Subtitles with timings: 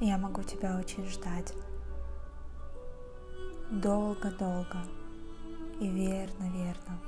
[0.00, 1.52] Я могу тебя очень ждать.
[3.70, 4.78] Долго-долго.
[5.78, 6.98] И верно-верно.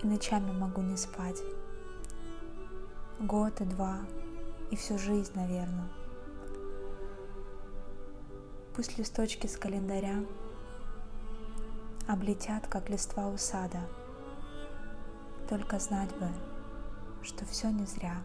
[0.00, 1.42] И ночами могу не спать.
[3.18, 3.98] Год и два,
[4.70, 5.88] и всю жизнь, наверное.
[8.76, 10.24] Пусть листочки с календаря
[12.06, 13.80] облетят, как листва у сада.
[15.48, 16.28] Только знать бы,
[17.24, 18.22] что все не зря,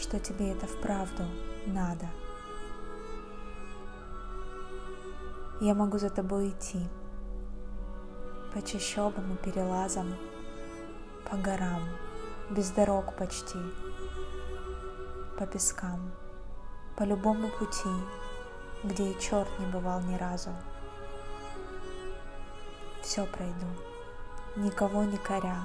[0.00, 1.24] что тебе это вправду
[1.66, 2.06] надо.
[5.60, 6.88] Я могу за тобой идти
[8.54, 10.14] по чащобам и перелазам,
[11.30, 11.82] по горам,
[12.50, 13.58] без дорог почти,
[15.38, 16.12] по пескам,
[16.96, 17.90] по любому пути,
[18.82, 20.50] где и черт не бывал ни разу.
[23.02, 23.66] Все пройду,
[24.56, 25.62] никого не коря,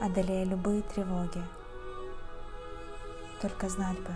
[0.00, 1.42] одолея любые тревоги.
[3.40, 4.12] Только знать бы,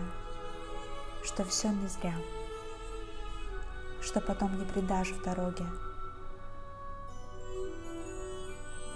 [1.23, 2.15] что все не зря,
[4.01, 5.67] что потом не предашь в дороге.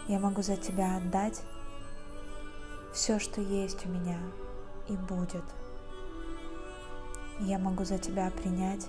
[0.08, 1.42] Я могу за тебя отдать
[2.92, 4.18] все, что есть у меня
[4.88, 5.44] и будет.
[7.40, 8.86] Я могу за тебя принять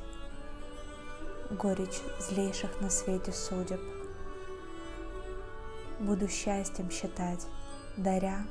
[1.50, 3.81] горечь злейших на свете судеб.
[6.00, 7.45] Буду счастьем считать,
[7.97, 8.45] даря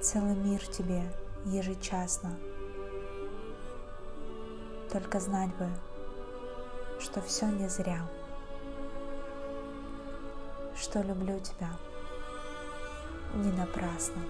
[0.00, 1.02] целый мир тебе
[1.44, 2.38] ежечасно.
[4.92, 5.68] Только знать бы,
[7.00, 8.08] что все не зря,
[10.76, 11.70] что люблю тебя
[13.34, 14.22] не напрасно.